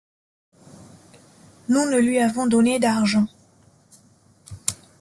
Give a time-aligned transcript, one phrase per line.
[1.69, 3.27] Nous ne lui avons donné d'argent.